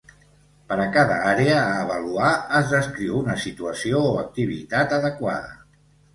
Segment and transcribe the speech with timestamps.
[0.69, 5.55] Per a cada àrea a avaluar, es descriu una situació o activitat adequada.